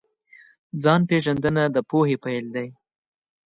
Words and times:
ځان 0.83 1.01
پېژندنه 1.09 1.63
د 1.75 1.77
پوهې 1.89 2.15
پیل 2.23 2.45
دی. 2.55 2.67